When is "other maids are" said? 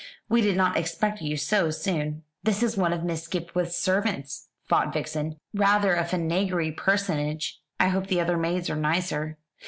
8.19-8.75